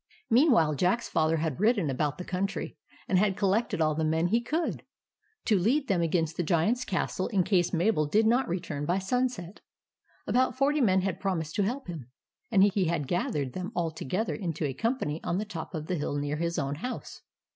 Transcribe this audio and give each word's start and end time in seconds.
Meanwhile 0.31 0.73
Jack's 0.77 1.07
Father 1.07 1.37
had 1.37 1.59
ridden 1.59 1.91
about 1.91 2.17
the 2.17 2.25
country, 2.25 2.75
and 3.07 3.19
had 3.19 3.37
collected 3.37 3.79
all 3.81 3.93
the 3.93 4.03
men 4.03 4.29
he 4.29 4.41
could, 4.41 4.81
to 5.45 5.59
lead 5.59 5.87
them 5.87 6.01
against 6.01 6.37
the 6.37 6.41
Giant's 6.43 6.83
castle 6.85 7.27
in 7.27 7.43
case 7.43 7.71
Mabel 7.71 8.07
did 8.07 8.25
not 8.25 8.47
return 8.47 8.87
by 8.87 8.97
sunset. 8.97 9.61
About 10.25 10.57
forty 10.57 10.81
men 10.81 11.01
had 11.01 11.19
promised 11.19 11.53
to 11.57 11.61
help 11.63 11.85
him, 11.85 12.09
and 12.49 12.63
he 12.63 12.85
had 12.85 13.07
gathered 13.07 13.53
them 13.53 13.71
all 13.75 13.91
to 13.91 14.03
gether 14.03 14.33
into 14.33 14.65
a 14.65 14.73
company 14.73 15.21
on 15.23 15.37
the 15.37 15.45
top 15.45 15.75
of 15.75 15.85
the 15.85 15.97
hill 15.97 16.15
near 16.17 16.37
his 16.37 16.57
own 16.57 16.73
house. 16.81 17.21